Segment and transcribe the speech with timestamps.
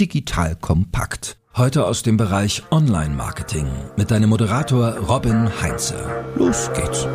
[0.00, 1.36] digital kompakt.
[1.54, 3.66] Heute aus dem Bereich Online-Marketing
[3.98, 6.24] mit deinem Moderator Robin Heinze.
[6.36, 7.06] Los geht's.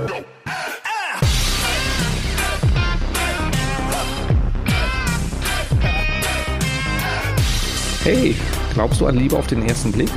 [8.04, 8.36] Hey,
[8.76, 10.12] glaubst du an Liebe auf den ersten Blick?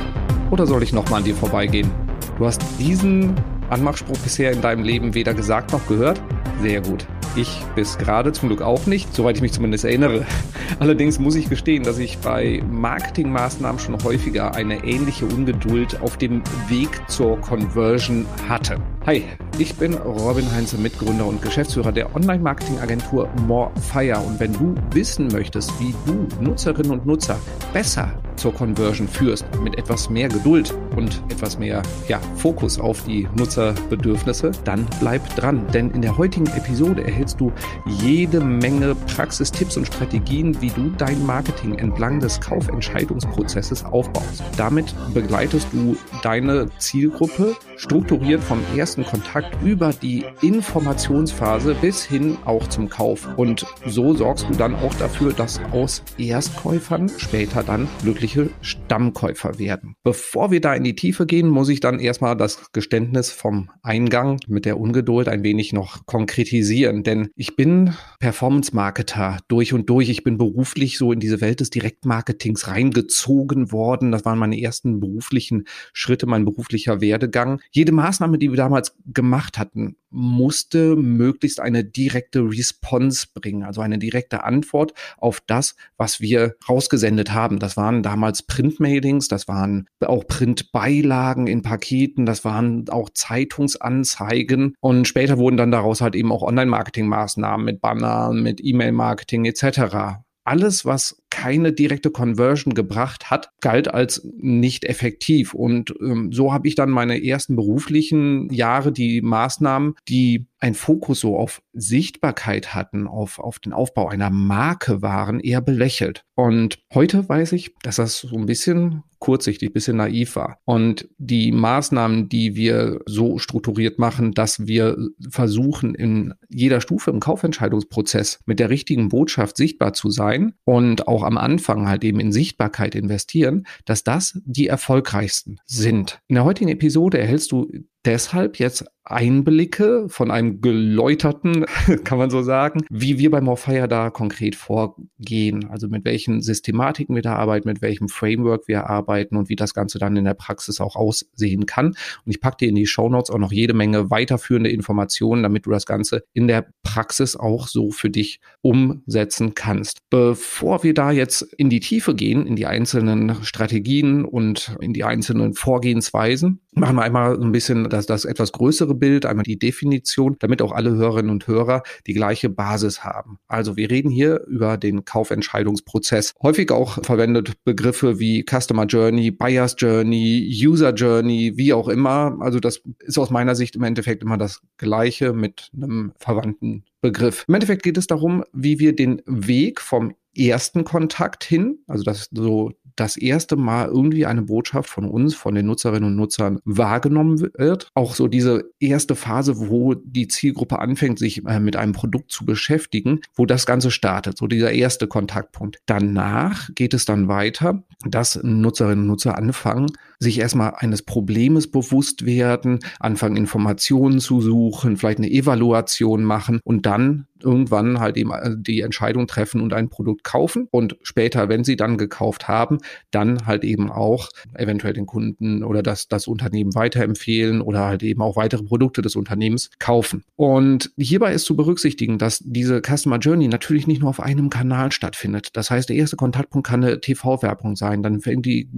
[0.51, 1.89] Oder soll ich nochmal an dir vorbeigehen?
[2.37, 3.33] Du hast diesen
[3.71, 6.21] Anmachspruch bisher in deinem Leben weder gesagt noch gehört?
[6.61, 7.07] Sehr gut.
[7.35, 10.25] Ich bis gerade zum Glück auch nicht, soweit ich mich zumindest erinnere.
[10.79, 16.41] Allerdings muss ich gestehen, dass ich bei Marketingmaßnahmen schon häufiger eine ähnliche Ungeduld auf dem
[16.67, 18.77] Weg zur Conversion hatte.
[19.05, 19.23] Hi,
[19.57, 24.19] ich bin Robin Heinze, Mitgründer und Geschäftsführer der Online-Marketing-Agentur Morefire.
[24.19, 27.39] Und wenn du wissen möchtest, wie du Nutzerinnen und Nutzer
[27.71, 33.27] besser zur Conversion führst, mit etwas mehr Geduld und etwas mehr ja, Fokus auf die
[33.37, 35.65] Nutzerbedürfnisse, dann bleib dran.
[35.73, 37.51] Denn in der heutigen Episode erhältst du
[37.85, 44.43] jede Menge Praxistipps und Strategien, wie du dein Marketing entlang des Kaufentscheidungsprozesses aufbaust.
[44.57, 52.67] Damit begleitest du deine Zielgruppe strukturiert vom ersten Kontakt über die Informationsphase bis hin auch
[52.67, 53.27] zum Kauf.
[53.37, 59.95] Und so sorgst du dann auch dafür, dass aus Erstkäufern später dann glückliche Stammkäufer werden.
[60.03, 64.39] Bevor wir da in die Tiefe gehen, muss ich dann erstmal das Geständnis vom Eingang
[64.47, 70.09] mit der Ungeduld ein wenig noch konkretisieren, denn ich bin Performance-Marketer durch und durch.
[70.09, 74.11] Ich bin beruflich so in diese Welt des Direktmarketings reingezogen worden.
[74.11, 77.59] Das waren meine ersten beruflichen Schritte, mein beruflicher Werdegang.
[77.71, 83.99] Jede Maßnahme, die wir damals gemacht hatten, musste möglichst eine direkte Response bringen, also eine
[83.99, 87.59] direkte Antwort auf das, was wir rausgesendet haben.
[87.59, 95.07] Das waren damals Printmailings, das waren auch Printbeilagen in Paketen, das waren auch Zeitungsanzeigen und
[95.07, 101.21] später wurden dann daraus halt eben auch Online-Marketing-Maßnahmen mit Bannern, mit E-Mail-Marketing etc alles, was
[101.29, 105.53] keine direkte Conversion gebracht hat, galt als nicht effektiv.
[105.53, 111.21] Und ähm, so habe ich dann meine ersten beruflichen Jahre, die Maßnahmen, die ein Fokus
[111.21, 116.25] so auf Sichtbarkeit hatten, auf, auf den Aufbau einer Marke waren, eher belächelt.
[116.35, 120.59] Und heute weiß ich, dass das so ein bisschen kurzsichtig, ein bisschen naiv war.
[120.65, 124.97] Und die Maßnahmen, die wir so strukturiert machen, dass wir
[125.29, 131.18] versuchen, in jeder Stufe im Kaufentscheidungsprozess mit der richtigen Botschaft sichtbar zu sein und auch
[131.23, 136.21] am Anfang halt eben in Sichtbarkeit investieren, dass das die erfolgreichsten sind.
[136.27, 137.71] In der heutigen Episode erhältst du
[138.05, 141.65] deshalb jetzt Einblicke von einem geläuterten,
[142.03, 145.67] kann man so sagen, wie wir bei Morfire da konkret vorgehen.
[145.69, 149.73] Also mit welchen Systematiken wir da arbeiten, mit welchem Framework wir arbeiten und wie das
[149.73, 151.87] Ganze dann in der Praxis auch aussehen kann.
[151.87, 155.65] Und ich packe dir in die Show Notes auch noch jede Menge weiterführende Informationen, damit
[155.65, 159.99] du das Ganze in der Praxis auch so für dich umsetzen kannst.
[160.11, 165.03] Bevor wir da jetzt in die Tiefe gehen, in die einzelnen Strategien und in die
[165.03, 170.35] einzelnen Vorgehensweisen, machen wir einmal ein bisschen das, das etwas größere Bild, einmal die Definition,
[170.39, 173.39] damit auch alle Hörerinnen und Hörer die gleiche Basis haben.
[173.47, 176.33] Also wir reden hier über den Kaufentscheidungsprozess.
[176.41, 182.37] Häufig auch verwendet Begriffe wie Customer Journey, Buyer's Journey, User Journey, wie auch immer.
[182.39, 187.45] Also das ist aus meiner Sicht im Endeffekt immer das Gleiche mit einem verwandten Begriff.
[187.47, 192.29] Im Endeffekt geht es darum, wie wir den Weg vom ersten Kontakt hin, also das
[192.31, 197.39] so das erste Mal irgendwie eine Botschaft von uns, von den Nutzerinnen und Nutzern wahrgenommen
[197.39, 197.89] wird.
[197.93, 202.45] Auch so diese erste Phase, wo die Zielgruppe anfängt, sich äh, mit einem Produkt zu
[202.45, 205.79] beschäftigen, wo das Ganze startet, so dieser erste Kontaktpunkt.
[205.85, 209.87] Danach geht es dann weiter, dass Nutzerinnen und Nutzer anfangen,
[210.19, 216.85] sich erstmal eines Problems bewusst werden, anfangen Informationen zu suchen, vielleicht eine Evaluation machen und
[216.85, 221.63] dann irgendwann halt eben äh, die Entscheidung treffen und ein Produkt kaufen und später, wenn
[221.63, 222.79] sie dann gekauft haben,
[223.11, 228.21] dann halt eben auch eventuell den Kunden oder das, das Unternehmen weiterempfehlen oder halt eben
[228.21, 230.23] auch weitere Produkte des Unternehmens kaufen.
[230.35, 234.91] Und hierbei ist zu berücksichtigen, dass diese Customer Journey natürlich nicht nur auf einem Kanal
[234.91, 235.49] stattfindet.
[235.53, 238.69] Das heißt, der erste Kontaktpunkt kann eine TV-Werbung sein, dann die,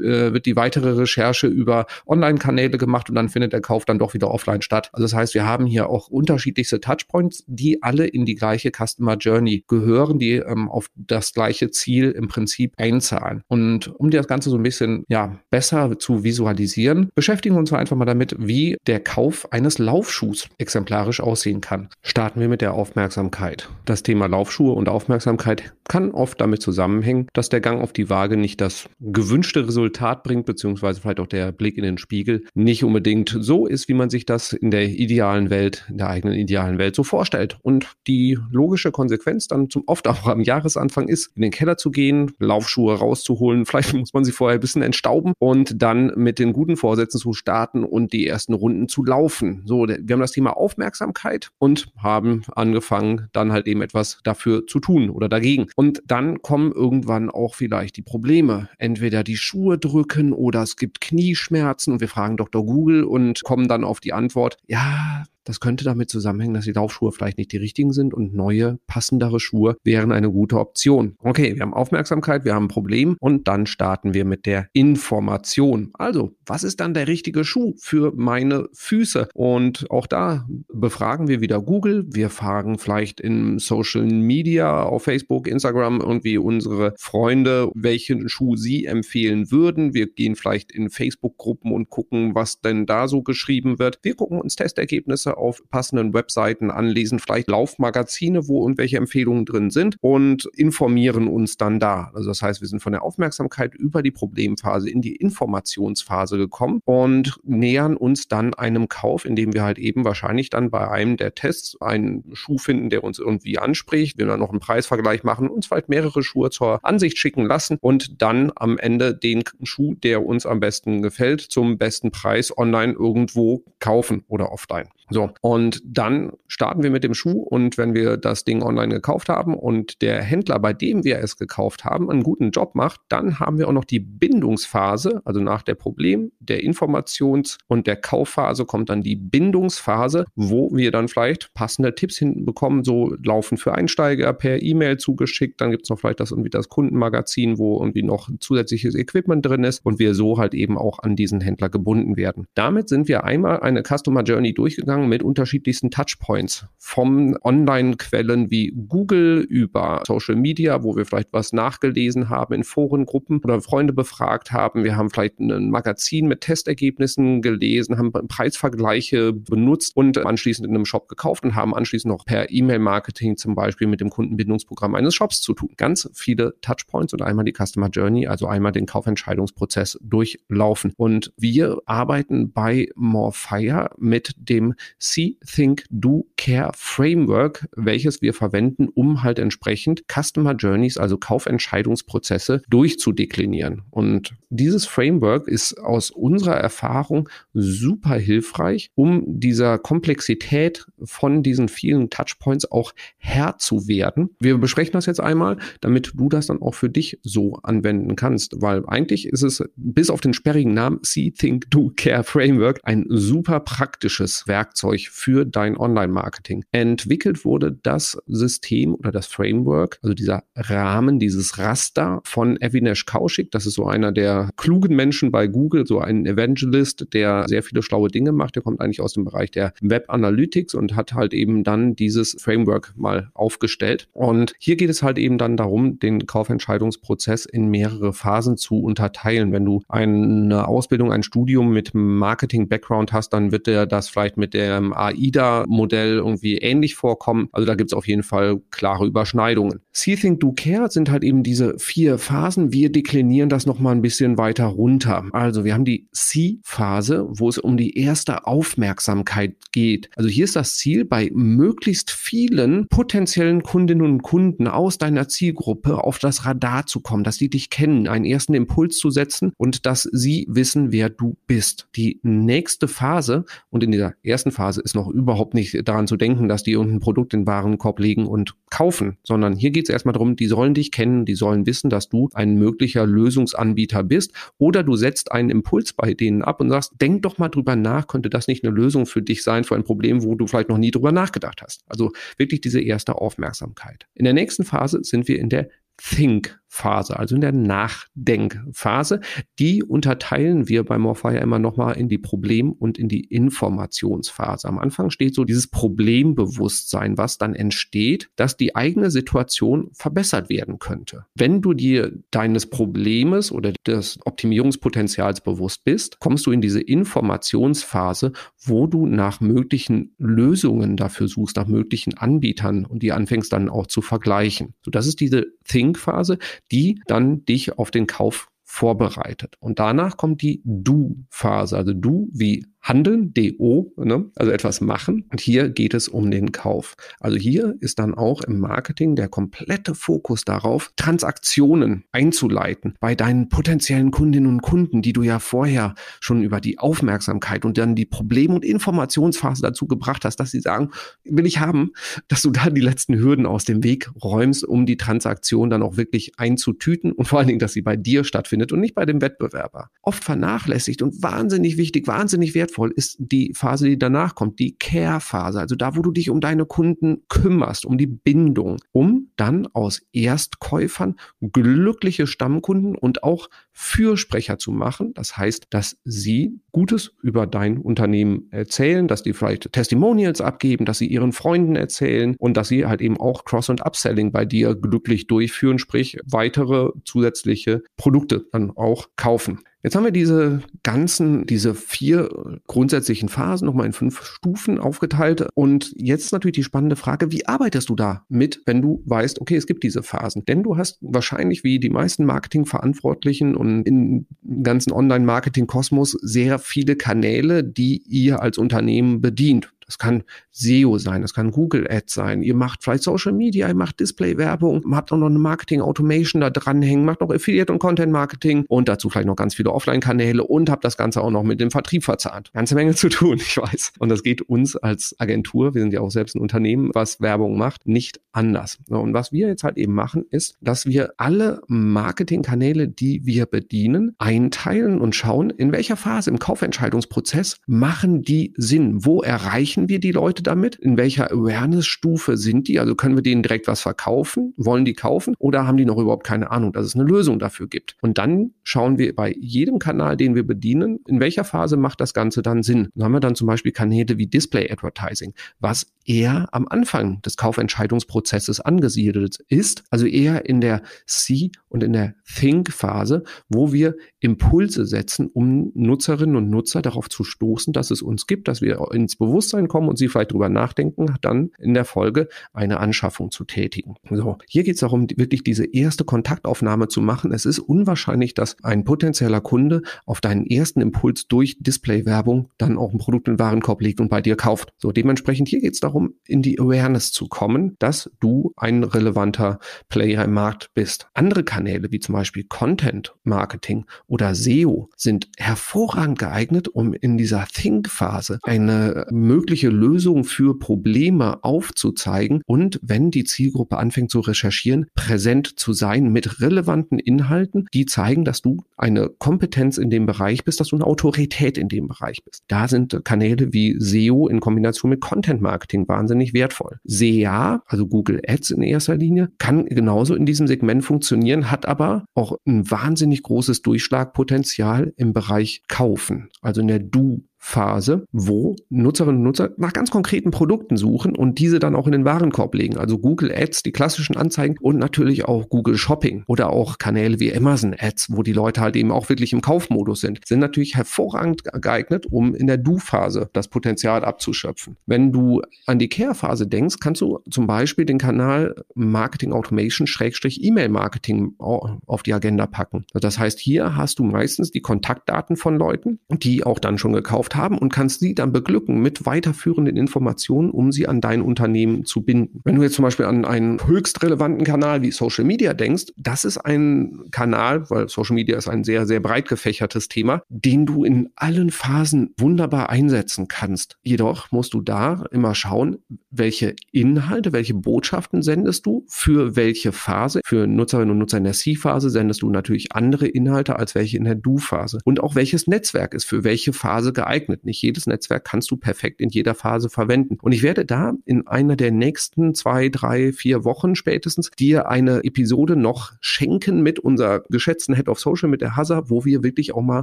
[0.00, 4.14] äh, wird die weitere Recherche über Online-Kanäle gemacht und dann findet der Kauf dann doch
[4.14, 4.90] wieder offline statt.
[4.92, 9.16] Also das heißt, wir haben hier auch unterschiedlichste Touchpoints, die alle in die gleiche Customer
[9.16, 13.42] Journey gehören, die ähm, auf das gleiche Ziel im Prinzip einzahlen.
[13.48, 17.96] Und um das Ganze so ein bisschen ja, besser zu visualisieren, beschäftigen wir uns einfach
[17.96, 21.88] mal damit, wie der Kauf eines Laufschuhs exemplarisch aussehen kann.
[22.02, 23.68] Starten wir mit der Aufmerksamkeit.
[23.84, 28.36] Das Thema Laufschuhe und Aufmerksamkeit kann oft damit zusammenhängen, dass der Gang auf die Waage
[28.36, 33.36] nicht das gewünschte Resultat bringt, beziehungsweise vielleicht auch der Blick in den Spiegel nicht unbedingt
[33.38, 36.96] so ist, wie man sich das in der idealen Welt, in der eigenen idealen Welt
[36.96, 37.58] so vorstellt.
[37.62, 41.92] Und die logische Konsequenz dann zum oft auch am Jahresanfang ist, in den Keller zu
[41.92, 46.52] gehen, Laufschuhe rauszuholen, vielleicht muss man sie vorher ein bisschen entstauben und dann mit den
[46.52, 49.62] guten Vorsätzen zu starten und die ersten Runden zu laufen.
[49.64, 54.80] So, wir haben das Thema Aufmerksamkeit und haben angefangen, dann halt eben etwas dafür zu
[54.80, 55.66] tun oder dagegen.
[55.76, 58.68] Und dann kommen irgendwann auch vielleicht die Probleme.
[58.78, 62.64] Entweder die Schuhe drücken oder es gibt Knieschmerzen und wir fragen Dr.
[62.64, 67.10] Google und kommen dann auf die Antwort, ja, das könnte damit zusammenhängen, dass die Laufschuhe
[67.10, 71.16] vielleicht nicht die richtigen sind und neue, passendere Schuhe wären eine gute Option.
[71.22, 75.90] Okay, wir haben Aufmerksamkeit, wir haben ein Problem und dann starten wir mit der Information.
[75.94, 79.30] Also, was ist dann der richtige Schuh für meine Füße?
[79.32, 82.04] Und auch da befragen wir wieder Google.
[82.10, 88.84] Wir fragen vielleicht in Social Media, auf Facebook, Instagram irgendwie unsere Freunde, welchen Schuh sie
[88.84, 89.94] empfehlen würden.
[89.94, 93.98] Wir gehen vielleicht in Facebook-Gruppen und gucken, was denn da so geschrieben wird.
[94.02, 99.96] Wir gucken uns Testergebnisse auf passenden Webseiten anlesen, vielleicht Laufmagazine, wo irgendwelche Empfehlungen drin sind
[100.00, 102.10] und informieren uns dann da.
[102.14, 106.80] Also das heißt, wir sind von der Aufmerksamkeit über die Problemphase in die Informationsphase gekommen
[106.84, 111.34] und nähern uns dann einem Kauf, indem wir halt eben wahrscheinlich dann bei einem der
[111.34, 115.66] Tests einen Schuh finden, der uns irgendwie anspricht, wir dann noch einen Preisvergleich machen, uns
[115.66, 120.46] vielleicht mehrere Schuhe zur Ansicht schicken lassen und dann am Ende den Schuh, der uns
[120.46, 124.88] am besten gefällt, zum besten Preis online irgendwo kaufen oder offline.
[125.10, 127.42] So, und dann starten wir mit dem Schuh.
[127.42, 131.36] Und wenn wir das Ding online gekauft haben und der Händler, bei dem wir es
[131.36, 135.62] gekauft haben, einen guten Job macht, dann haben wir auch noch die Bindungsphase, also nach
[135.62, 141.52] der Problem-, der Informations- und der Kaufphase kommt dann die Bindungsphase, wo wir dann vielleicht
[141.54, 145.98] passende Tipps hinten bekommen, so laufen für Einsteiger per E-Mail zugeschickt, dann gibt es noch
[145.98, 150.38] vielleicht das irgendwie das Kundenmagazin, wo irgendwie noch zusätzliches Equipment drin ist und wir so
[150.38, 152.46] halt eben auch an diesen Händler gebunden werden.
[152.54, 156.66] Damit sind wir einmal eine Customer Journey durchgegangen Mit unterschiedlichsten Touchpoints.
[156.76, 163.40] Vom Online-Quellen wie Google über Social Media, wo wir vielleicht was nachgelesen haben in Forengruppen
[163.42, 164.84] oder Freunde befragt haben.
[164.84, 170.84] Wir haben vielleicht ein Magazin mit Testergebnissen gelesen, haben Preisvergleiche benutzt und anschließend in einem
[170.84, 175.40] Shop gekauft und haben anschließend noch per E-Mail-Marketing zum Beispiel mit dem Kundenbindungsprogramm eines Shops
[175.40, 175.70] zu tun.
[175.76, 180.92] Ganz viele Touchpoints und einmal die Customer Journey, also einmal den Kaufentscheidungsprozess durchlaufen.
[180.96, 188.88] Und wir arbeiten bei Morfire mit dem See, Think, Do, Care Framework, welches wir verwenden,
[188.88, 193.82] um halt entsprechend Customer Journeys, also Kaufentscheidungsprozesse durchzudeklinieren.
[193.90, 202.10] Und dieses Framework ist aus unserer Erfahrung super hilfreich, um dieser Komplexität von diesen vielen
[202.10, 204.30] Touchpoints auch Herr zu werden.
[204.40, 208.60] Wir besprechen das jetzt einmal, damit du das dann auch für dich so anwenden kannst,
[208.60, 213.04] weil eigentlich ist es bis auf den sperrigen Namen See, Think, Do, Care Framework ein
[213.08, 216.64] super praktisches Werkzeug Werkzeug für dein Online-Marketing.
[216.72, 223.50] Entwickelt wurde das System oder das Framework, also dieser Rahmen, dieses Raster von Avinash Kaushik.
[223.50, 227.82] Das ist so einer der klugen Menschen bei Google, so ein Evangelist, der sehr viele
[227.82, 228.56] schlaue Dinge macht.
[228.56, 232.36] Der kommt eigentlich aus dem Bereich der Web Analytics und hat halt eben dann dieses
[232.38, 234.08] Framework mal aufgestellt.
[234.12, 239.52] Und hier geht es halt eben dann darum, den Kaufentscheidungsprozess in mehrere Phasen zu unterteilen.
[239.52, 244.54] Wenn du eine Ausbildung, ein Studium mit Marketing-Background hast, dann wird dir das vielleicht mit
[244.54, 247.48] der dem AIDA-Modell irgendwie ähnlich vorkommen.
[247.52, 249.80] Also da gibt es auf jeden Fall klare Überschneidungen.
[249.92, 252.72] See, Think, Do, Care sind halt eben diese vier Phasen.
[252.72, 255.24] Wir deklinieren das nochmal ein bisschen weiter runter.
[255.32, 260.10] Also wir haben die See-Phase, wo es um die erste Aufmerksamkeit geht.
[260.16, 266.04] Also hier ist das Ziel, bei möglichst vielen potenziellen Kundinnen und Kunden aus deiner Zielgruppe
[266.04, 269.86] auf das Radar zu kommen, dass sie dich kennen, einen ersten Impuls zu setzen und
[269.86, 271.88] dass sie wissen, wer du bist.
[271.96, 276.48] Die nächste Phase und in dieser ersten Phase ist noch überhaupt nicht daran zu denken,
[276.48, 280.12] dass die irgendein Produkt in den Warenkorb legen und kaufen, sondern hier geht es erstmal
[280.12, 284.82] darum, die sollen dich kennen, die sollen wissen, dass du ein möglicher Lösungsanbieter bist oder
[284.82, 288.30] du setzt einen Impuls bei denen ab und sagst, denk doch mal drüber nach, könnte
[288.30, 290.90] das nicht eine Lösung für dich sein, für ein Problem, wo du vielleicht noch nie
[290.90, 291.84] drüber nachgedacht hast.
[291.86, 294.06] Also wirklich diese erste Aufmerksamkeit.
[294.14, 299.20] In der nächsten Phase sind wir in der Think Phase, also in der Nachdenkphase.
[299.58, 304.68] Die unterteilen wir bei Morfire immer nochmal in die Problem- und in die Informationsphase.
[304.68, 310.78] Am Anfang steht so dieses Problembewusstsein, was dann entsteht, dass die eigene Situation verbessert werden
[310.78, 311.24] könnte.
[311.34, 318.32] Wenn du dir deines Problems oder des Optimierungspotenzials bewusst bist, kommst du in diese Informationsphase,
[318.62, 323.86] wo du nach möglichen Lösungen dafür suchst, nach möglichen Anbietern und die anfängst dann auch
[323.86, 324.74] zu vergleichen.
[324.82, 326.38] So, das ist diese Think-Phase
[326.70, 329.56] die dann dich auf den Kauf vorbereitet.
[329.60, 331.76] Und danach kommt die Du-Phase.
[331.76, 334.30] Also Du wie Handeln, DO, ne?
[334.34, 335.26] also etwas machen.
[335.30, 336.94] Und hier geht es um den Kauf.
[337.20, 343.50] Also hier ist dann auch im Marketing der komplette Fokus darauf, Transaktionen einzuleiten bei deinen
[343.50, 348.06] potenziellen Kundinnen und Kunden, die du ja vorher schon über die Aufmerksamkeit und dann die
[348.06, 350.90] Problem- und Informationsphase dazu gebracht hast, dass sie sagen,
[351.24, 351.90] will ich haben,
[352.28, 355.98] dass du da die letzten Hürden aus dem Weg räumst, um die Transaktion dann auch
[355.98, 359.20] wirklich einzutüten und vor allen Dingen, dass sie bei dir stattfindet und nicht bei dem
[359.20, 359.90] Wettbewerber.
[360.00, 364.76] Oft vernachlässigt und wahnsinnig wichtig, wahnsinnig wertvoll wertvoll ist die Phase, die danach kommt, die
[364.76, 369.66] Care-Phase, also da, wo du dich um deine Kunden kümmerst, um die Bindung, um dann
[369.72, 375.12] aus Erstkäufern glückliche Stammkunden und auch Fürsprecher zu machen.
[375.14, 380.98] Das heißt, dass sie Gutes über dein Unternehmen erzählen, dass die vielleicht Testimonials abgeben, dass
[380.98, 384.74] sie ihren Freunden erzählen und dass sie halt eben auch Cross- und Upselling bei dir
[384.74, 389.60] glücklich durchführen, sprich weitere zusätzliche Produkte dann auch kaufen.
[389.88, 392.28] Jetzt haben wir diese ganzen, diese vier
[392.66, 395.46] grundsätzlichen Phasen nochmal in fünf Stufen aufgeteilt.
[395.54, 399.56] Und jetzt natürlich die spannende Frage, wie arbeitest du da mit, wenn du weißt, okay,
[399.56, 400.44] es gibt diese Phasen?
[400.44, 404.26] Denn du hast wahrscheinlich wie die meisten Marketingverantwortlichen und im
[404.62, 409.72] ganzen Online-Marketing-Kosmos sehr viele Kanäle, die ihr als Unternehmen bedient.
[409.88, 412.42] Das kann SEO sein, das kann Google Ads sein.
[412.42, 416.50] Ihr macht vielleicht Social Media, ihr macht Display-Werbung, habt auch noch eine Marketing Automation da
[416.50, 420.68] dranhängen, macht noch Affiliate und Content Marketing und dazu vielleicht noch ganz viele Offline-Kanäle und
[420.68, 422.52] habt das Ganze auch noch mit dem Vertrieb verzahnt.
[422.52, 423.94] Ganze Menge zu tun, ich weiß.
[423.98, 427.56] Und das geht uns als Agentur, wir sind ja auch selbst ein Unternehmen, was Werbung
[427.56, 428.78] macht, nicht anders.
[428.88, 434.14] Und was wir jetzt halt eben machen, ist, dass wir alle Marketingkanäle, die wir bedienen,
[434.18, 439.04] einteilen und schauen, in welcher Phase im Kaufentscheidungsprozess machen die Sinn?
[439.06, 440.76] Wo erreichen erreichen wir die Leute damit?
[440.76, 442.80] In welcher Awareness-Stufe sind die?
[442.80, 444.54] Also können wir denen direkt was verkaufen?
[444.56, 445.34] Wollen die kaufen?
[445.38, 447.96] Oder haben die noch überhaupt keine Ahnung, dass es eine Lösung dafür gibt?
[448.00, 452.12] Und dann schauen wir bei jedem Kanal, den wir bedienen, in welcher Phase macht das
[452.12, 452.88] Ganze dann Sinn?
[452.94, 457.36] Dann haben wir dann zum Beispiel Kanäle wie Display Advertising, was eher am Anfang des
[457.36, 464.86] Kaufentscheidungsprozesses angesiedelt ist, also eher in der See- und in der Think-Phase, wo wir Impulse
[464.86, 469.16] setzen, um Nutzerinnen und Nutzer darauf zu stoßen, dass es uns gibt, dass wir ins
[469.16, 473.96] Bewusstsein kommen und sie vielleicht darüber nachdenken, dann in der Folge eine Anschaffung zu tätigen.
[474.10, 477.32] So, hier geht es darum, wirklich diese erste Kontaktaufnahme zu machen.
[477.32, 482.92] Es ist unwahrscheinlich, dass ein potenzieller Kunde auf deinen ersten Impuls durch Display-Werbung dann auch
[482.92, 484.72] ein Produkt in den Warenkorb legt und bei dir kauft.
[484.78, 488.84] So, dementsprechend hier geht es darum, darum, in die Awareness zu kommen, dass du ein
[488.84, 491.08] relevanter Player im Markt bist.
[491.14, 497.46] Andere Kanäle, wie zum Beispiel Content Marketing oder SEO, sind hervorragend geeignet, um in dieser
[497.46, 505.58] Think-Phase eine mögliche Lösung für Probleme aufzuzeigen und wenn die Zielgruppe anfängt zu recherchieren, präsent
[505.58, 510.60] zu sein mit relevanten Inhalten, die zeigen, dass du eine Kompetenz in dem Bereich bist,
[510.60, 512.44] dass du eine Autorität in dem Bereich bist.
[512.48, 516.78] Da sind Kanäle wie SEO in Kombination mit Content Marketing wahnsinnig wertvoll.
[516.84, 522.04] SEA, also Google Ads in erster Linie, kann genauso in diesem Segment funktionieren, hat aber
[522.14, 529.18] auch ein wahnsinnig großes Durchschlagpotenzial im Bereich Kaufen, also in der Du Phase, wo Nutzerinnen
[529.18, 532.76] und Nutzer nach ganz konkreten Produkten suchen und diese dann auch in den Warenkorb legen.
[532.76, 537.34] Also Google Ads, die klassischen Anzeigen und natürlich auch Google Shopping oder auch Kanäle wie
[537.34, 541.44] Amazon Ads, wo die Leute halt eben auch wirklich im Kaufmodus sind, sind natürlich hervorragend
[541.44, 544.76] geeignet, um in der Du-Phase das Potenzial abzuschöpfen.
[544.86, 550.42] Wenn du an die Care-Phase denkst, kannst du zum Beispiel den Kanal Marketing Automation Schrägstrich
[550.44, 552.84] E-Mail Marketing auf die Agenda packen.
[552.92, 557.27] Das heißt, hier hast du meistens die Kontaktdaten von Leuten, die auch dann schon gekauft
[557.28, 561.84] gekauft haben und kannst sie dann beglücken mit weiterführenden Informationen, um sie an dein Unternehmen
[561.84, 562.40] zu binden.
[562.44, 566.24] Wenn du jetzt zum Beispiel an einen höchst relevanten Kanal wie Social Media denkst, das
[566.24, 570.84] ist ein Kanal, weil Social Media ist ein sehr, sehr breit gefächertes Thema, den du
[570.84, 573.76] in allen Phasen wunderbar einsetzen kannst.
[573.82, 575.78] Jedoch musst du da immer schauen,
[576.10, 580.20] welche Inhalte, welche Botschaften sendest du, für welche Phase.
[580.24, 584.04] Für Nutzerinnen und Nutzer in der C-Phase sendest du natürlich andere Inhalte als welche in
[584.04, 584.78] der Du-Phase.
[584.84, 587.44] Und auch welches Netzwerk ist für welche Phase geeignet geeignet.
[587.44, 590.18] Nicht jedes Netzwerk kannst du perfekt in jeder Phase verwenden.
[590.22, 595.04] Und ich werde da in einer der nächsten zwei, drei, vier Wochen spätestens dir eine
[595.04, 599.54] Episode noch schenken mit unserer geschätzten Head of Social, mit der Hasa, wo wir wirklich
[599.54, 599.82] auch mal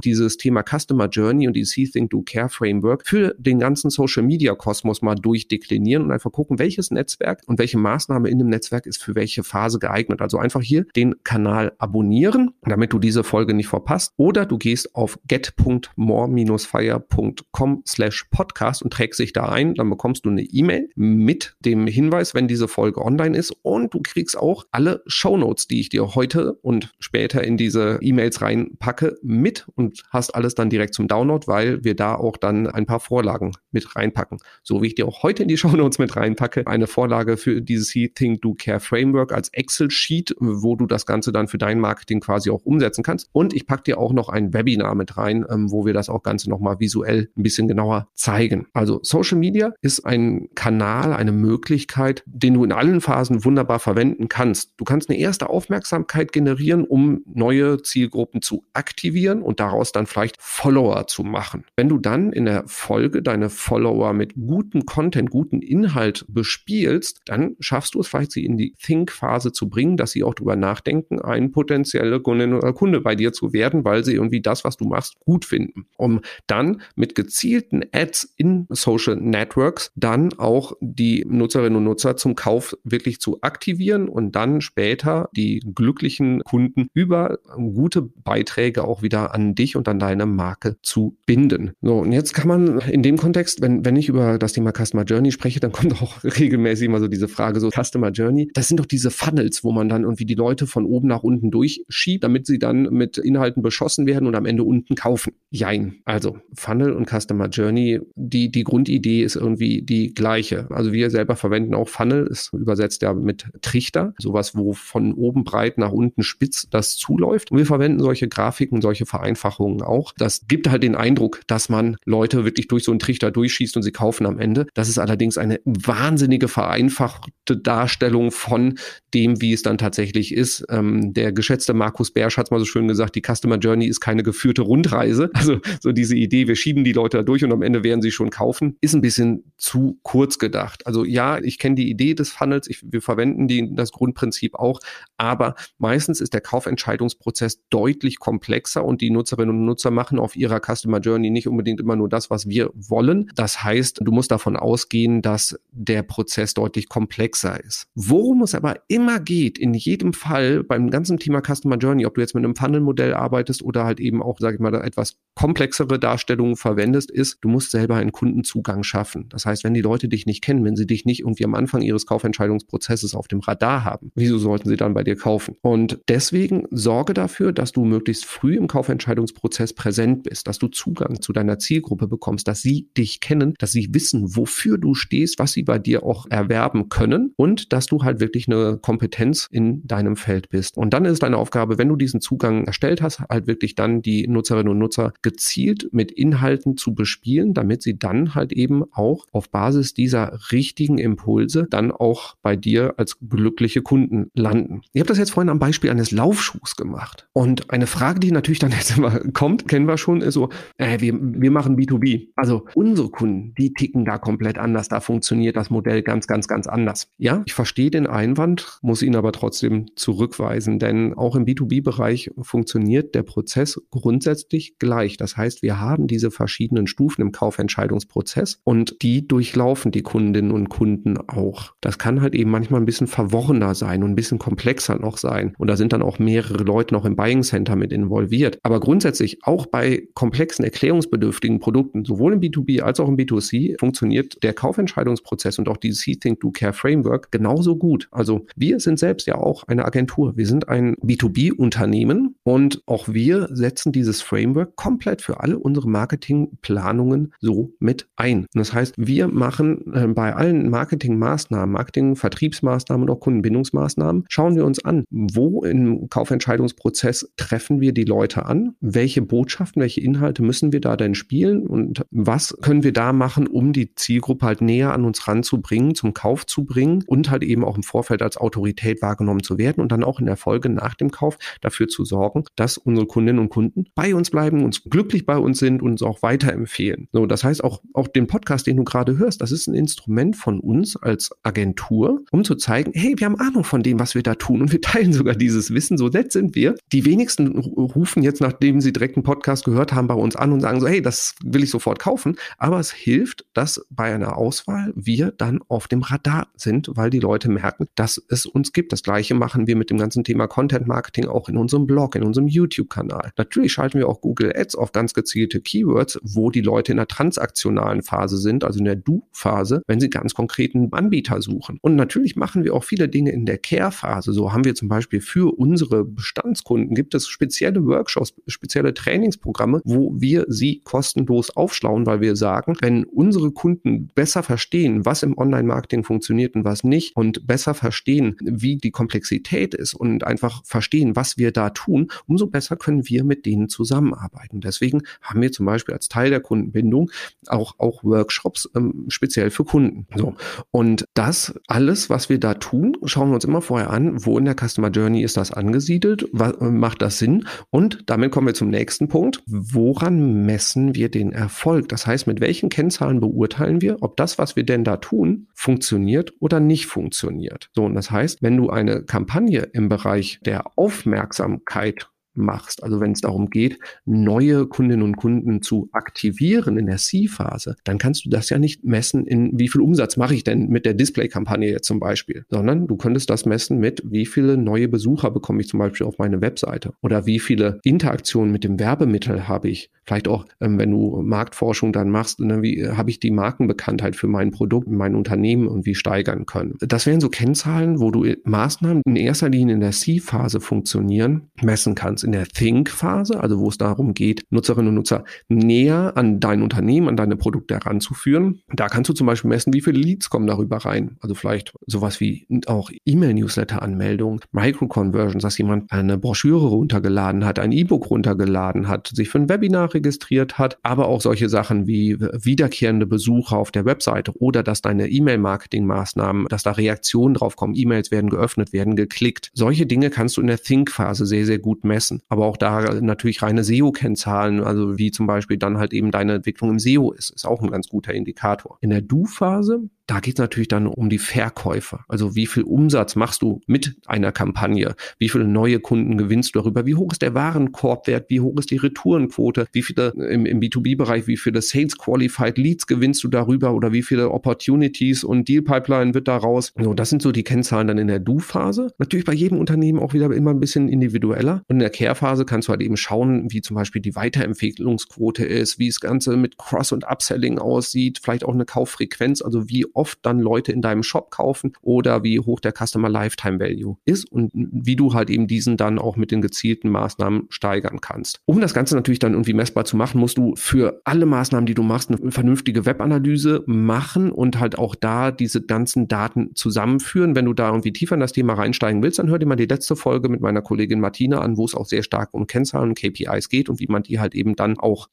[0.00, 4.22] dieses Thema Customer Journey und die See Think Do Care Framework für den ganzen Social
[4.22, 8.86] Media Kosmos mal durchdeklinieren und einfach gucken, welches Netzwerk und welche Maßnahme in dem Netzwerk
[8.86, 10.22] ist für welche Phase geeignet.
[10.22, 14.14] Also einfach hier den Kanal abonnieren, damit du diese Folge nicht verpasst.
[14.16, 19.74] Oder du gehst auf get.more-fire.com onlinemaketing.com slash podcast und trägst dich da ein.
[19.74, 24.00] Dann bekommst du eine E-Mail mit dem Hinweis, wenn diese Folge online ist und du
[24.02, 29.66] kriegst auch alle Shownotes, die ich dir heute und später in diese E-Mails reinpacke, mit
[29.74, 33.52] und hast alles dann direkt zum Download, weil wir da auch dann ein paar Vorlagen
[33.70, 34.38] mit reinpacken.
[34.62, 37.90] So wie ich dir auch heute in die Shownotes mit reinpacke, eine Vorlage für dieses
[37.90, 42.20] He Think Do Care Framework als Excel-Sheet, wo du das Ganze dann für dein Marketing
[42.20, 43.28] quasi auch umsetzen kannst.
[43.32, 46.22] Und ich packe dir auch noch ein Webinar mit rein, ähm, wo wir das auch
[46.22, 48.66] Ganze nochmal visuell ein bisschen genauer zeigen.
[48.72, 54.28] Also Social Media ist ein Kanal, eine Möglichkeit, den du in allen Phasen wunderbar verwenden
[54.28, 54.72] kannst.
[54.76, 60.36] Du kannst eine erste Aufmerksamkeit generieren, um neue Zielgruppen zu aktivieren und daraus dann vielleicht
[60.40, 61.64] Follower zu machen.
[61.76, 67.56] Wenn du dann in der Folge deine Follower mit gutem Content, guten Inhalt bespielst, dann
[67.60, 71.20] schaffst du es vielleicht, sie in die Think-Phase zu bringen, dass sie auch darüber nachdenken,
[71.20, 74.84] ein potenzieller Kundin oder Kunde bei dir zu werden, weil sie irgendwie das, was du
[74.84, 75.86] machst, gut finden.
[75.96, 82.34] Um dann mit gezielten Ads in Social Networks dann auch die Nutzerinnen und Nutzer zum
[82.34, 89.34] Kauf wirklich zu aktivieren und dann später die glücklichen Kunden über gute Beiträge auch wieder
[89.34, 91.72] an dich und an deine Marke zu binden.
[91.80, 95.04] So, und jetzt kann man in dem Kontext, wenn, wenn ich über das Thema Customer
[95.04, 98.78] Journey spreche, dann kommt auch regelmäßig immer so diese Frage, so Customer Journey, das sind
[98.78, 102.46] doch diese Funnels, wo man dann irgendwie die Leute von oben nach unten durchschiebt, damit
[102.46, 105.32] sie dann mit Inhalten beschossen werden und am Ende unten kaufen.
[105.50, 105.96] Jein.
[106.04, 110.66] Also Funnel und Customer Journey, die, die Grundidee ist irgendwie die gleiche.
[110.70, 115.44] Also wir selber verwenden auch Funnel, ist übersetzt ja mit Trichter, sowas, wo von oben
[115.44, 117.50] breit nach unten spitz das zuläuft.
[117.50, 120.12] Und wir verwenden solche Grafiken, solche Vereinfachungen auch.
[120.16, 123.82] Das gibt halt den Eindruck, dass man Leute wirklich durch so einen Trichter durchschießt und
[123.82, 124.66] sie kaufen am Ende.
[124.74, 128.78] Das ist allerdings eine wahnsinnige vereinfachte Darstellung von
[129.14, 130.64] dem, wie es dann tatsächlich ist.
[130.70, 134.00] Ähm, der geschätzte Markus Bersch hat es mal so schön gesagt, die Customer Journey ist
[134.00, 135.30] keine geführte Rundreise.
[135.34, 138.10] Also so diese Idee, wir schieben die Leute da durch und am Ende werden sie
[138.10, 140.86] schon kaufen, ist ein bisschen zu kurz gedacht.
[140.86, 144.80] Also ja, ich kenne die Idee des Funnels, ich, wir verwenden die, das Grundprinzip auch,
[145.16, 150.60] aber meistens ist der Kaufentscheidungsprozess deutlich komplexer und die Nutzerinnen und Nutzer machen auf ihrer
[150.60, 153.30] Customer Journey nicht unbedingt immer nur das, was wir wollen.
[153.34, 157.88] Das heißt, du musst davon ausgehen, dass der Prozess deutlich komplexer ist.
[157.94, 162.20] Worum es aber immer geht, in jedem Fall beim ganzen Thema Customer Journey, ob du
[162.20, 166.56] jetzt mit einem Funnel-Modell arbeitest oder halt eben auch, sage ich mal, etwas komplexere Darstellungen
[166.66, 169.28] verwendest, ist, du musst selber einen Kundenzugang schaffen.
[169.28, 171.80] Das heißt, wenn die Leute dich nicht kennen, wenn sie dich nicht irgendwie am Anfang
[171.82, 175.54] ihres Kaufentscheidungsprozesses auf dem Radar haben, wieso sollten sie dann bei dir kaufen?
[175.62, 181.22] Und deswegen sorge dafür, dass du möglichst früh im Kaufentscheidungsprozess präsent bist, dass du Zugang
[181.22, 185.52] zu deiner Zielgruppe bekommst, dass sie dich kennen, dass sie wissen, wofür du stehst, was
[185.52, 190.16] sie bei dir auch erwerben können und dass du halt wirklich eine Kompetenz in deinem
[190.16, 190.76] Feld bist.
[190.76, 194.26] Und dann ist deine Aufgabe, wenn du diesen Zugang erstellt hast, halt wirklich dann die
[194.26, 199.50] Nutzerinnen und Nutzer gezielt mit Inhalten zu bespielen, damit sie dann halt eben auch auf
[199.50, 204.80] Basis dieser richtigen Impulse dann auch bei dir als glückliche Kunden landen.
[204.92, 207.28] Ich habe das jetzt vorhin am Beispiel eines Laufschuhs gemacht.
[207.32, 211.00] Und eine Frage, die natürlich dann jetzt immer kommt, kennen wir schon, ist so, äh,
[211.00, 212.28] wir, wir machen B2B.
[212.36, 214.88] Also unsere Kunden, die ticken da komplett anders.
[214.88, 217.08] Da funktioniert das Modell ganz, ganz, ganz anders.
[217.18, 223.14] Ja, ich verstehe den Einwand, muss ihn aber trotzdem zurückweisen, denn auch im B2B-Bereich funktioniert
[223.14, 225.16] der Prozess grundsätzlich gleich.
[225.16, 230.68] Das heißt, wir haben diese verschiedenen Stufen im Kaufentscheidungsprozess und die durchlaufen die Kundinnen und
[230.68, 231.74] Kunden auch.
[231.80, 235.54] Das kann halt eben manchmal ein bisschen verworrener sein und ein bisschen komplexer noch sein.
[235.58, 238.60] Und da sind dann auch mehrere Leute noch im Buying Center mit involviert.
[238.62, 244.40] Aber grundsätzlich auch bei komplexen, erklärungsbedürftigen Produkten, sowohl im B2B als auch im B2C, funktioniert
[244.44, 248.06] der Kaufentscheidungsprozess und auch dieses See Think Do Care Framework genauso gut.
[248.12, 250.36] Also wir sind selbst ja auch eine Agentur.
[250.36, 255.88] Wir sind ein B2B-Unternehmen und auch wir setzen dieses Framework komplett für alle unsere
[256.36, 258.40] Marketingplanungen so mit ein.
[258.40, 264.56] Und das heißt, wir machen äh, bei allen Marketingmaßnahmen, Marketing, Vertriebsmaßnahmen und auch Kundenbindungsmaßnahmen, schauen
[264.56, 270.42] wir uns an, wo im Kaufentscheidungsprozess treffen wir die Leute an, welche Botschaften, welche Inhalte
[270.42, 274.60] müssen wir da denn spielen und was können wir da machen, um die Zielgruppe halt
[274.60, 278.36] näher an uns ranzubringen, zum Kauf zu bringen und halt eben auch im Vorfeld als
[278.36, 282.04] Autorität wahrgenommen zu werden und dann auch in der Folge nach dem Kauf dafür zu
[282.04, 285.96] sorgen, dass unsere Kundinnen und Kunden bei uns bleiben, uns glücklich bei uns sind und
[285.96, 287.08] uns auch weiterempfehlen.
[287.12, 290.34] So, das heißt auch, auch den Podcast, den du gerade hörst, das ist ein Instrument
[290.34, 294.24] von uns als Agentur, um zu zeigen, hey, wir haben Ahnung von dem, was wir
[294.24, 295.96] da tun und wir teilen sogar dieses Wissen.
[295.96, 296.74] So nett sind wir.
[296.90, 300.62] Die wenigsten rufen jetzt, nachdem sie direkt einen Podcast gehört haben, bei uns an und
[300.62, 302.34] sagen so, hey, das will ich sofort kaufen.
[302.58, 307.20] Aber es hilft, dass bei einer Auswahl wir dann auf dem Radar sind, weil die
[307.20, 308.92] Leute merken, dass es uns gibt.
[308.92, 312.24] Das gleiche machen wir mit dem ganzen Thema Content Marketing auch in unserem Blog, in
[312.24, 313.30] unserem YouTube-Kanal.
[313.36, 317.08] Natürlich schalten wir auch Google Ads auf ganz gezielte Keywords, wo die Leute in der
[317.08, 321.78] transaktionalen Phase sind, also in der Do-Phase, wenn sie ganz konkreten Anbieter suchen.
[321.82, 324.32] Und natürlich machen wir auch viele Dinge in der Care-Phase.
[324.32, 330.12] So haben wir zum Beispiel für unsere Bestandskunden gibt es spezielle Workshops, spezielle Trainingsprogramme, wo
[330.16, 336.04] wir sie kostenlos aufschlauen, weil wir sagen, wenn unsere Kunden besser verstehen, was im Online-Marketing
[336.04, 341.38] funktioniert und was nicht und besser verstehen, wie die Komplexität ist und einfach verstehen, was
[341.38, 344.60] wir da tun, umso besser können wir mit denen zusammenarbeiten.
[344.60, 347.10] Deswegen haben wir zum Beispiel als Teil der Kundenbindung
[347.46, 350.06] auch, auch Workshops ähm, speziell für Kunden.
[350.14, 350.34] So.
[350.70, 354.44] Und das alles, was wir da tun, schauen wir uns immer vorher an, wo in
[354.44, 357.46] der Customer Journey ist das angesiedelt, was, macht das Sinn?
[357.70, 359.42] Und damit kommen wir zum nächsten Punkt.
[359.46, 361.88] Woran messen wir den Erfolg?
[361.88, 366.32] Das heißt, mit welchen Kennzahlen beurteilen wir, ob das, was wir denn da tun, funktioniert
[366.40, 367.70] oder nicht funktioniert?
[367.74, 373.12] So, und das heißt, wenn du eine Kampagne im Bereich der Aufmerksamkeit machst, also wenn
[373.12, 378.30] es darum geht, neue Kundinnen und Kunden zu aktivieren in der C-Phase, dann kannst du
[378.30, 381.86] das ja nicht messen in wie viel Umsatz mache ich denn mit der Display-Kampagne jetzt
[381.86, 385.78] zum Beispiel, sondern du könntest das messen mit wie viele neue Besucher bekomme ich zum
[385.78, 389.90] Beispiel auf meine Webseite oder wie viele Interaktionen mit dem Werbemittel habe ich.
[390.04, 394.14] Vielleicht auch, ähm, wenn du Marktforschung dann machst, ne, wie äh, habe ich die Markenbekanntheit
[394.14, 396.76] für mein Produkt, mein Unternehmen und wie steigern können.
[396.80, 401.94] Das wären so Kennzahlen, wo du Maßnahmen in erster Linie in der C-Phase funktionieren, messen
[401.94, 406.62] kannst in der Think-Phase, also wo es darum geht, Nutzerinnen und Nutzer näher an dein
[406.62, 408.60] Unternehmen, an deine Produkte heranzuführen.
[408.74, 411.16] Da kannst du zum Beispiel messen, wie viele Leads kommen darüber rein.
[411.20, 418.10] Also vielleicht sowas wie auch E-Mail-Newsletter-Anmeldung, Micro-Conversions, dass jemand eine Broschüre runtergeladen hat, ein E-Book
[418.10, 423.56] runtergeladen hat, sich für ein Webinar registriert hat, aber auch solche Sachen wie wiederkehrende Besucher
[423.56, 428.72] auf der Webseite oder dass deine E-Mail-Marketing-Maßnahmen, dass da Reaktionen drauf kommen, E-Mails werden geöffnet,
[428.72, 429.50] werden geklickt.
[429.54, 432.22] Solche Dinge kannst du in der Think-Phase sehr, sehr gut messen messen.
[432.28, 436.70] Aber auch da natürlich reine SEO-Kennzahlen, also wie zum Beispiel dann halt eben deine Entwicklung
[436.70, 438.78] im SEO ist, ist auch ein ganz guter Indikator.
[438.80, 442.00] In der Do-Phase da geht es natürlich dann um die Verkäufe.
[442.08, 444.94] Also wie viel Umsatz machst du mit einer Kampagne?
[445.18, 446.86] Wie viele neue Kunden gewinnst du darüber?
[446.86, 448.30] Wie hoch ist der Warenkorbwert?
[448.30, 449.66] Wie hoch ist die Retourenquote?
[449.72, 453.74] Wie viele im, im B2B-Bereich, wie viele Sales Qualified Leads gewinnst du darüber?
[453.74, 456.72] Oder wie viele Opportunities und Deal Pipeline wird daraus?
[456.80, 458.92] So, das sind so die Kennzahlen dann in der Do-Phase.
[458.98, 461.62] Natürlich bei jedem Unternehmen auch wieder immer ein bisschen individueller.
[461.68, 465.80] Und in der Care-Phase kannst du halt eben schauen, wie zum Beispiel die Weiterempfehlungsquote ist,
[465.80, 470.18] wie das Ganze mit Cross- und Upselling aussieht, vielleicht auch eine Kauffrequenz, also wie oft
[470.22, 474.50] dann Leute in deinem Shop kaufen oder wie hoch der Customer Lifetime Value ist und
[474.54, 478.40] wie du halt eben diesen dann auch mit den gezielten Maßnahmen steigern kannst.
[478.44, 481.74] Um das Ganze natürlich dann irgendwie messbar zu machen, musst du für alle Maßnahmen, die
[481.74, 487.34] du machst, eine vernünftige Webanalyse machen und halt auch da diese ganzen Daten zusammenführen.
[487.34, 489.66] Wenn du da irgendwie tiefer in das Thema reinsteigen willst, dann hör dir mal die
[489.66, 492.98] letzte Folge mit meiner Kollegin Martina an, wo es auch sehr stark um Kennzahlen und
[492.98, 495.08] KPIs geht und wie man die halt eben dann auch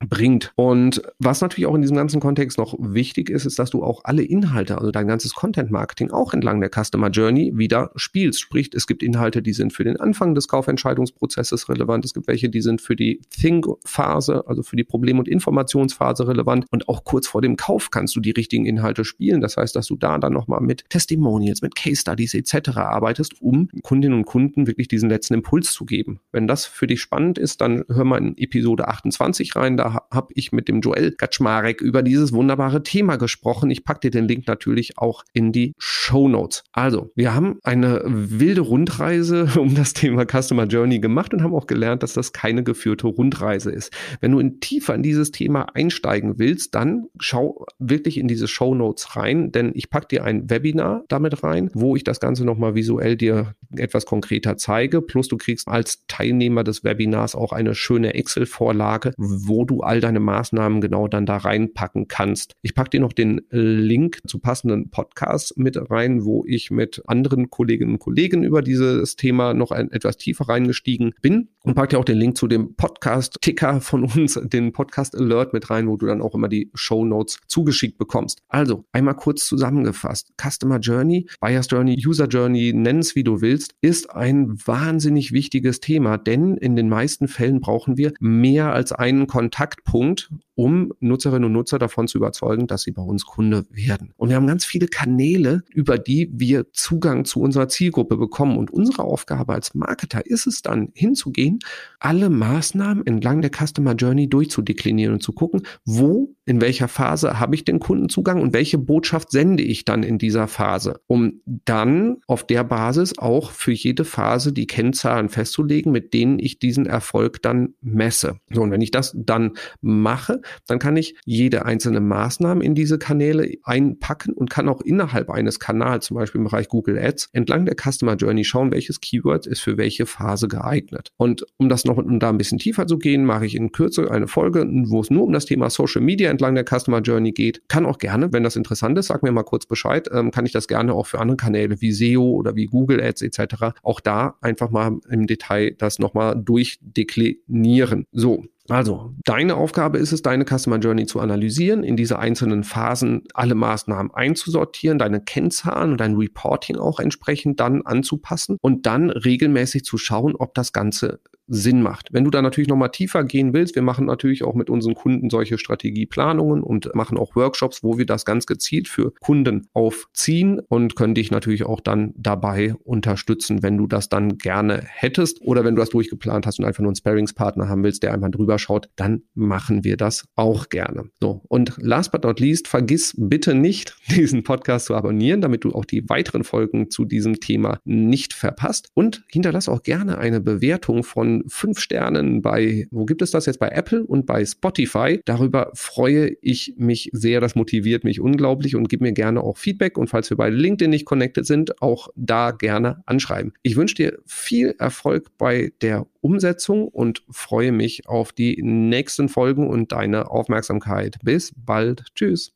[0.00, 0.52] zusammenbringt.
[0.54, 3.96] Und was natürlich auch in diesem ganzen Kontext noch wichtig ist, ist, dass du auch
[3.96, 8.40] auch alle Inhalte, also dein ganzes Content-Marketing auch entlang der Customer Journey wieder spielst.
[8.40, 12.04] Sprich, es gibt Inhalte, die sind für den Anfang des Kaufentscheidungsprozesses relevant.
[12.04, 16.66] Es gibt welche, die sind für die Think-Phase, also für die Problem- und Informationsphase relevant.
[16.70, 19.40] Und auch kurz vor dem Kauf kannst du die richtigen Inhalte spielen.
[19.40, 22.76] Das heißt, dass du da dann nochmal mit Testimonials, mit Case Studies etc.
[22.76, 26.20] arbeitest, um Kundinnen und Kunden wirklich diesen letzten Impuls zu geben.
[26.32, 29.76] Wenn das für dich spannend ist, dann hör mal in Episode 28 rein.
[29.76, 33.70] Da habe ich mit dem Joel Kaczmarek über dieses wunderbare Thema gesprochen.
[33.70, 36.64] Ich packe dir den Link natürlich auch in die Show Notes.
[36.72, 41.66] Also, wir haben eine wilde Rundreise um das Thema Customer Journey gemacht und haben auch
[41.66, 43.92] gelernt, dass das keine geführte Rundreise ist.
[44.20, 48.74] Wenn du in tiefer in dieses Thema einsteigen willst, dann schau wirklich in diese Show
[48.74, 52.74] Notes rein, denn ich packe dir ein Webinar damit rein, wo ich das Ganze nochmal
[52.74, 55.02] visuell dir etwas konkreter zeige.
[55.02, 60.20] Plus du kriegst als Teilnehmer des Webinars auch eine schöne Excel-Vorlage, wo du all deine
[60.20, 62.54] Maßnahmen genau dann da reinpacken kannst.
[62.62, 67.50] Ich packe dir noch den Link zu passenden Podcasts mit rein, wo ich mit anderen
[67.50, 71.98] Kolleginnen und Kollegen über dieses Thema noch ein, etwas tiefer reingestiegen bin und packt ja
[71.98, 76.22] auch den Link zu dem Podcast-Ticker von uns, den Podcast-Alert mit rein, wo du dann
[76.22, 78.42] auch immer die Show Notes zugeschickt bekommst.
[78.48, 80.32] Also einmal kurz zusammengefasst.
[80.40, 85.80] Customer Journey, Buyer's Journey, User Journey, nenn es wie du willst, ist ein wahnsinnig wichtiges
[85.80, 89.26] Thema, denn in den meisten Fällen brauchen wir mehr als einen
[89.66, 94.12] Kontaktpunkt, um Nutzerinnen und Nutzer davon zu überzeugen, dass sie bei uns Kunde werden.
[94.16, 98.56] Und wir haben ganz viele Kanäle, über die wir Zugang zu unserer Zielgruppe bekommen.
[98.56, 101.58] Und unsere Aufgabe als Marketer ist es dann hinzugehen,
[102.00, 107.54] alle Maßnahmen entlang der Customer Journey durchzudeklinieren und zu gucken, wo, in welcher Phase habe
[107.54, 112.46] ich den Kundenzugang und welche Botschaft sende ich dann in dieser Phase, um dann auf
[112.46, 117.74] der Basis auch für jede Phase die Kennzahlen festzulegen, mit denen ich diesen Erfolg dann
[117.82, 118.38] messe.
[118.50, 122.98] So, und wenn ich das dann mache, dann kann ich jede einzelne Maßnahme in diese
[122.98, 127.66] Kanäle einpacken und kann auch innerhalb eines Kanals, zum Beispiel im Bereich Google Ads, entlang
[127.66, 131.12] der Customer Journey schauen, welches Keyword ist für welche Phase geeignet.
[131.16, 134.10] Und um das noch um da ein bisschen tiefer zu gehen, mache ich in Kürze
[134.10, 137.62] eine Folge, wo es nur um das Thema Social Media entlang der Customer Journey geht.
[137.68, 140.52] Kann auch gerne, wenn das interessant ist, sag mir mal kurz Bescheid, ähm, kann ich
[140.52, 143.78] das gerne auch für andere Kanäle wie SEO oder wie Google Ads etc.
[143.82, 148.06] auch da einfach mal im Detail das nochmal durchdeklinieren.
[148.12, 153.22] So, also, deine Aufgabe ist es, deine Customer Journey zu analysieren, in diese einzelnen Phasen
[153.34, 159.84] alle Maßnahmen einzusortieren, deine Kennzahlen und dein Reporting auch entsprechend dann anzupassen und dann regelmäßig
[159.84, 162.12] zu schauen, ob das Ganze Sinn macht.
[162.12, 165.30] Wenn du da natürlich nochmal tiefer gehen willst, wir machen natürlich auch mit unseren Kunden
[165.30, 170.96] solche Strategieplanungen und machen auch Workshops, wo wir das ganz gezielt für Kunden aufziehen und
[170.96, 175.76] können dich natürlich auch dann dabei unterstützen, wenn du das dann gerne hättest oder wenn
[175.76, 178.88] du das durchgeplant hast und einfach nur einen Sparringspartner haben willst, der einfach drüber schaut,
[178.96, 181.04] dann machen wir das auch gerne.
[181.20, 181.42] So.
[181.48, 185.84] Und last but not least, vergiss bitte nicht, diesen Podcast zu abonnieren, damit du auch
[185.84, 191.04] die weiteren Folgen zu diesem Thema nicht verpasst und hinterlass auch gerne eine Bewertung
[191.48, 193.58] fünf Sternen bei, wo gibt es das jetzt?
[193.58, 195.20] Bei Apple und bei Spotify.
[195.24, 197.40] Darüber freue ich mich sehr.
[197.40, 199.98] Das motiviert mich unglaublich und gib mir gerne auch Feedback.
[199.98, 203.52] Und falls wir bei LinkedIn nicht connected sind, auch da gerne anschreiben.
[203.62, 209.68] Ich wünsche dir viel Erfolg bei der Umsetzung und freue mich auf die nächsten Folgen
[209.68, 211.18] und deine Aufmerksamkeit.
[211.22, 212.04] Bis bald.
[212.14, 212.55] Tschüss.